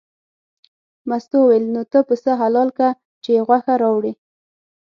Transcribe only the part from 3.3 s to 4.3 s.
یې غوښه راوړې.